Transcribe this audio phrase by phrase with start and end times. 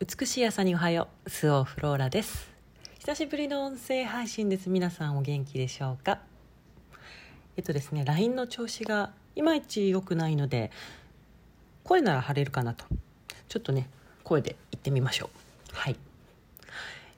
[0.00, 1.28] 美しい朝におはよう。
[1.28, 2.50] スオフローラです。
[3.00, 4.70] 久しぶりの音声配信です。
[4.70, 6.20] 皆さんお元気でしょうか？
[7.58, 10.70] えっとですね LINE の調子がいまいち良くないので
[11.84, 12.86] 声なら晴れるかなと。
[13.50, 13.90] ちょっとね
[14.24, 15.76] 声で言ってみましょう。
[15.76, 15.96] はい。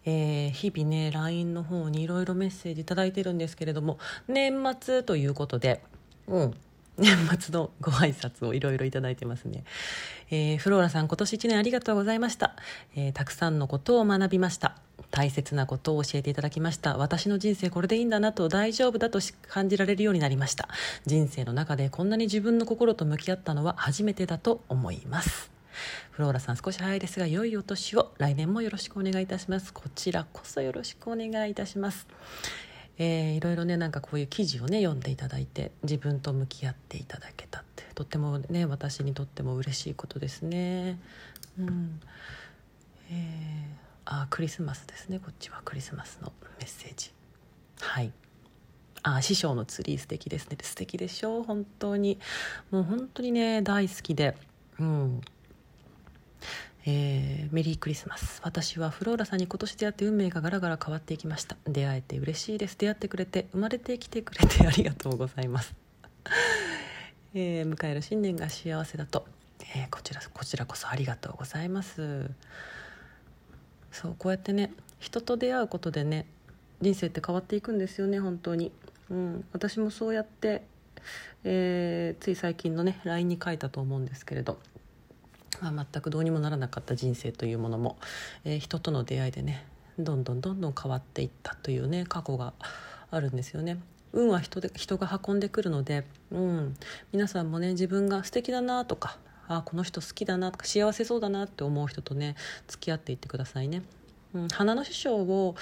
[0.05, 5.80] えー、日々ね LINE の方にいろいろメッセージ頂いてるんですけれども年末ということで
[6.27, 6.55] うん。
[7.03, 9.64] 年末のご挨拶をいろいろいただいてますね、
[10.30, 12.55] えー、フローラさん今年1年ありがとうございました、
[12.95, 14.77] えー、たくさんのことを学びました。
[15.11, 16.97] 大切なことを教えていただきました。
[16.97, 20.69] 私の人生これでいいんだなと大丈夫だと感じられるようになりました。
[21.05, 25.50] 人生の中でこんなに自分の心と向き合ったのは初めてだと思います。
[26.12, 28.12] フローラさん少し早いですが良いお年を。
[28.16, 29.75] 来年もよろしくお願いいたします。
[29.75, 32.06] こちらこそよろしくお願いいたします。
[32.98, 40.98] えー、いろいろねなんかこういう記事をね読んでいただいて自分と向き合っていただけたってとってもね私にとっても嬉しいことですね。
[41.59, 42.00] うん。
[43.10, 45.19] えー、あクリスマスですね。
[45.19, 47.12] こっちはクリスマスのメッセージ。
[47.80, 48.12] はい。
[49.02, 50.56] あ師匠のツリー素敵ですね。
[50.62, 51.41] 素敵でしょ？
[51.41, 52.19] う本当に。
[52.70, 54.36] もう本当にね大好きで。
[54.78, 55.20] うん。
[56.84, 58.41] えー、メリークリスマス。
[58.42, 61.56] 私はフローラさんに今年出会って運命がガラガラ変わっていきました。
[61.64, 62.77] 出会えて嬉しいです。
[62.77, 65.74] 出会ってくれて生まれてきてくれてありがとうございます、
[67.34, 69.28] えー、迎える新年が幸せだと、
[69.61, 72.28] えー、こちらこちらこそありがとうございます。
[73.92, 76.27] そうこうやってね人と出会うことでね
[76.80, 78.72] 人生って変わっていくんですよね本当に、
[79.08, 80.62] うん、私もそうやって、
[81.44, 84.58] えー、つい最近のね LINE に書いたと思うんですけれど。
[85.62, 87.96] まあ、全くどうにもならなかった人生というものも、
[88.44, 89.64] えー、人との出会いでね
[89.98, 92.52] どんどんどんどん変わっていったというね過去が
[93.10, 93.78] あるんですよね。
[94.12, 96.77] 運は人で人が運んでくるので、うん、
[97.12, 99.16] 皆さんもね自分が素敵だなとか
[99.48, 103.83] あこの人好きだなとか幸せそうだなって思う人とね付き合っていってくださいね。
[104.34, 105.55] うん、花の師匠を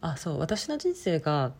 [0.00, 1.52] あそう私の人生が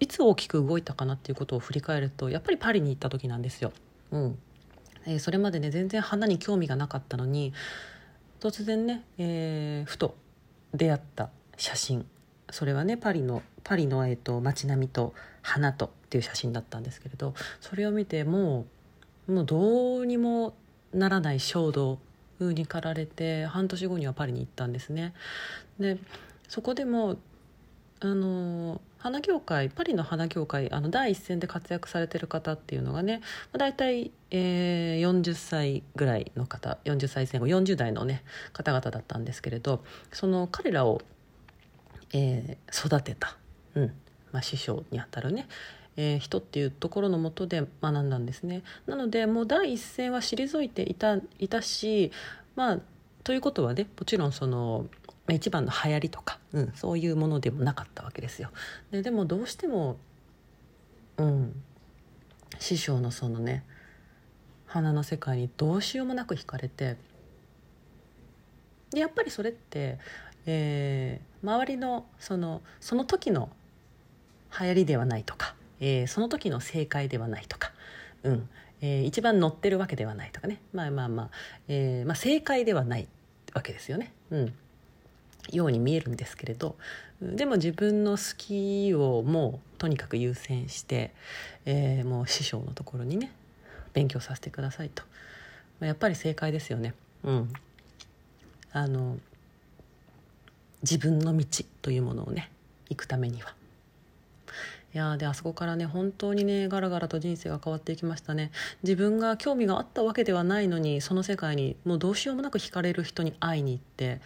[0.00, 3.72] いつ大きく動いたかなっていうことを振り返るとやっぱりパリに行った時なんですよ。
[4.12, 4.38] うん
[5.06, 7.52] えー、それまでね全然花に興味がなかったのに
[8.40, 10.14] 突然ね、えー、ふと
[10.74, 12.06] 出会った写真
[12.50, 18.66] それはねパリのパリの、えーと、街並みと花とっていう写真だったんですけれどそれを見ても
[19.28, 20.54] うもうどうにも
[20.92, 21.98] ならない衝動
[22.40, 25.14] に駆られて半年後にはパリに行ったんですね。
[25.80, 25.96] で
[26.48, 27.16] そこでも
[28.00, 33.20] あの花業界パリの花業界あの第一線で活躍されてる方っていうのがね
[33.52, 41.02] 大体、えー、40歳ぐらいの方40歳前後40代のね方々だったんですけれどその彼らを、
[42.14, 43.36] えー、育てた、
[43.74, 43.92] うん
[44.32, 45.48] まあ、師匠にあたるね
[45.96, 48.64] えー、人っていうところのもとで学んだんですね。
[48.86, 52.10] なのでもう第一線は退いていたいたし
[52.56, 52.78] まあ
[53.22, 54.86] ということはねもちろんその
[55.32, 58.50] 一番の流行りとか、うん、そういうものでもなかったわけですよ。
[58.90, 59.96] ででもどうしても、
[61.16, 61.62] うん、
[62.58, 63.64] 師匠のそのね
[64.66, 66.96] 花の世界にどうしようもなく惹かれて
[68.90, 69.98] でやっぱりそれって、
[70.46, 73.50] えー、周りのそのその時の
[74.60, 77.72] 流行りではないとか、えー、その時の正解ではないとか、
[78.22, 78.48] うん。
[78.80, 80.60] えー、一番乗ってるわけではないとかね。
[80.72, 81.30] まあまあまあ、
[81.68, 83.08] えーまあ、正解ではない
[83.54, 84.12] わけですよね。
[84.30, 84.54] うん
[85.52, 86.76] ように見えるんですけれど
[87.20, 91.14] でも自分の好きをもうとにかく優先して、
[91.64, 93.30] えー、もう師匠のところにね
[93.92, 95.04] 勉強させてくださいと。
[95.80, 96.94] やっぱり正解ですよね。
[97.22, 97.52] うん、
[98.72, 99.18] あの
[100.82, 101.44] 自分の道
[101.80, 102.50] というものをね
[102.88, 103.54] 行くためには。
[104.94, 108.52] いやであそこからね本当にねガラガラと人生が変わっていきましたね。
[108.84, 114.20] 自分が興味があったわけではないのにその世界にもうどうしようもなく惹かれる人に会いに行って、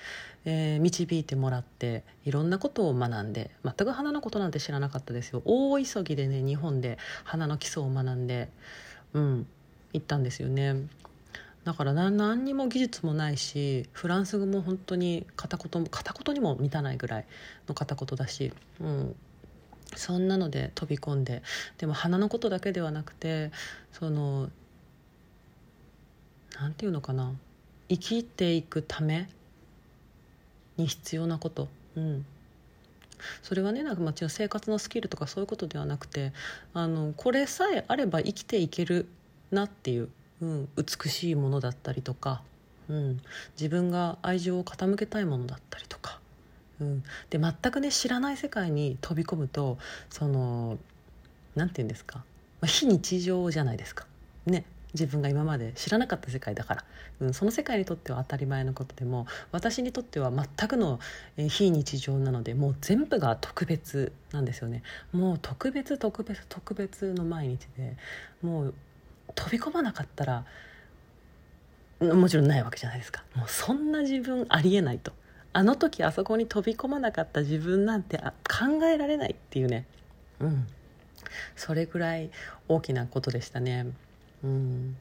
[0.44, 5.40] えー、導いてもらっていろんなことを学んで全く花のことなんて知らなかったですよ。
[5.46, 8.50] 大急ぎでね日本で花の基礎を学んで
[9.14, 9.46] うん
[9.94, 10.86] 行ったんですよね。
[11.64, 17.26] だから何にも技術もないしフランス語も本当に片言片言にも満たないぐらい
[17.69, 19.16] の片言だし、うん、
[19.96, 21.43] そんなので飛び込んで
[21.79, 23.50] でも花のことだけではなくて
[23.93, 24.50] その
[26.61, 27.32] 何て言うのかな
[27.88, 29.29] 生きていくため
[30.76, 32.26] に必要なこと、うん、
[33.43, 36.32] それはねなんかもちろん生活のスキルとかそういうことではなくて
[36.75, 39.06] あのこれさえあれば生きていける
[39.50, 40.08] なっていう、
[40.43, 42.43] うん、美しいものだったりとか、
[42.88, 43.20] うん、
[43.56, 46.20] 自分が愛情を傾けたいものだったりとか
[46.80, 49.78] うん、で全くね知らない世界に飛び込むと
[50.10, 50.78] その
[51.54, 52.25] 何て言うんですか、ま
[52.62, 54.06] あ、非日常じゃないですか。
[54.46, 54.64] ね。
[54.94, 56.84] 自分が今まで知らなかった世界だから、
[57.20, 60.98] うん、その世界にとっては当たり前のことでも私にとっては全くの
[61.36, 64.82] 非日常なのでもう全部が特別なんですよね。
[65.12, 67.96] もう特別特別特別の毎日で
[68.42, 68.74] もう
[69.34, 70.44] 飛び込まなかったら
[72.00, 73.24] もちろんないわけじゃないですか。
[73.34, 75.12] もうそんな自分ありえないと。
[75.52, 79.86] あの時あそこに飛び込まなかった自分なんて考えられないっていうね。
[80.40, 80.66] うん。
[81.56, 82.30] それぐらい
[82.68, 83.86] 大きなことでしたね。
[84.44, 84.96] うん。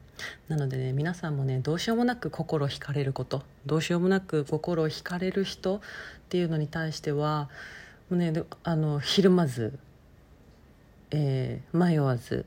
[0.48, 3.42] なのでね皆さんもねどうしようもなく心惹かれること。
[3.66, 5.80] どうしようもなく心を惹かれる人っ
[6.28, 7.48] ていうのに対しては
[8.10, 8.32] もう、ね、
[8.64, 9.78] あのひるまず、
[11.10, 12.46] えー、迷わず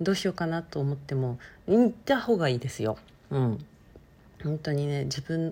[0.00, 2.98] どうしようかなと思っても行った方がいいですよ。
[3.30, 3.64] うん、
[4.42, 5.50] 本当にね自分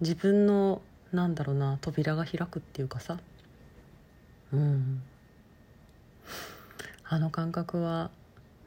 [0.00, 0.82] 自分の
[1.14, 3.18] なんだろうな扉が開くっていうかさ。
[4.52, 5.02] うん。
[7.06, 8.10] あの感覚は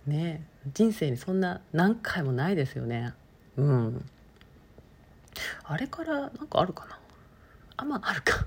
[0.06, 3.14] ね人生にそんな何回もないですよね。
[3.58, 4.06] うん。
[5.64, 7.00] あれからなんかあるかな。
[7.78, 8.46] あまああるか。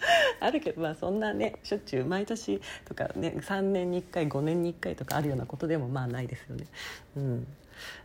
[0.40, 6.66] あるけどまあそんなねしょっちゅう毎年とかね3年に1回5年に1回とかあるようなことでもまあないですよね。
[7.16, 7.46] うん、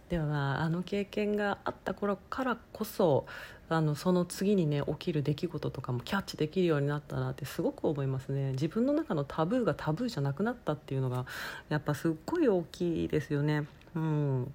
[0.09, 3.25] ではまああの経験があった頃からこそ
[3.67, 11.25] あのその次にね起きる出来事とかもキャッチできるようになったなってすごく思いますね自分の中のタブーがタブーじゃなくなったっていうのが
[11.69, 13.65] やっぱすっごい大きいですよね。
[13.95, 14.53] うん、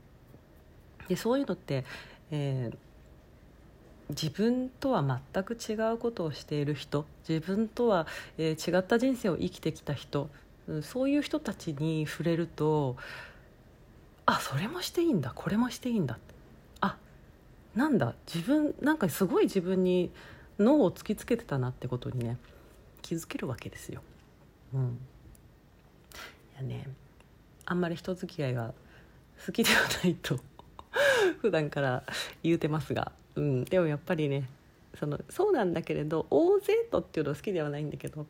[1.08, 1.84] でそういうのって、
[2.30, 2.89] えー
[4.10, 8.06] 自分とは全く違うことをしている人自分とは、
[8.38, 10.28] えー、違った人生を生きてきた人
[10.82, 12.96] そういう人たちに触れると
[14.26, 16.34] あそれもしていいんだこれもしていいんだって。
[16.80, 16.96] あ
[17.74, 20.10] なんだ自分なんかすごい自分に
[20.58, 22.36] 脳を突きつけてたなってことにね
[23.02, 24.02] 気づけるわけですよ。
[24.72, 24.98] うん、
[26.52, 26.88] いやね
[27.66, 28.72] あんまり人付き合いが
[29.44, 30.38] 好きではないと
[31.40, 32.04] 普段から
[32.42, 34.48] 言うてますが、うん、でもやっぱりね
[34.98, 38.26] そのそうなんだけれど大勢とっていうの好きではないんだけど、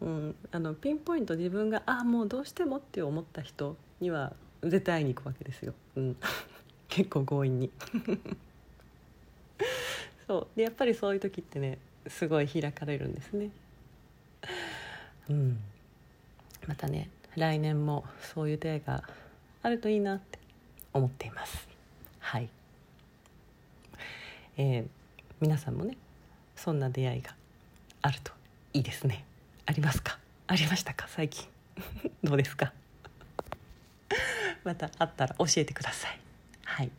[0.00, 6.16] うん、あのピンポイント自分がああもうどうしてもって思った人には絶対会いに行くわけですよ、うん、
[6.88, 7.70] 結構強引に。
[10.26, 10.56] そう。
[10.56, 13.50] でやっぱりそういう時ってねすごい開かれるんですね。
[15.28, 15.58] うん。
[16.66, 19.04] またね来年もそういう出会いが
[19.62, 20.38] あるといいなって
[20.92, 21.68] 思っています。
[22.20, 22.48] はい。
[24.56, 24.86] えー、
[25.40, 25.96] 皆さんもね
[26.56, 27.34] そんな出会いが
[28.02, 28.32] あると
[28.72, 29.24] いいですね。
[29.66, 30.18] ありますか？
[30.46, 31.06] ありましたか？
[31.08, 31.46] 最近。
[32.22, 32.72] どうですか？
[34.64, 36.18] またあったら教えてください。
[36.64, 36.90] はい。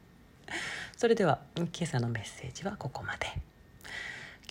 [0.97, 3.27] それでは今朝のメッセージはここまで。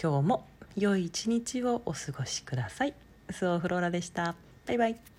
[0.00, 0.46] 今日も
[0.76, 2.94] 良い一日をお過ごしください。
[3.30, 4.34] スオフローラでした。
[4.66, 5.13] バイバイ。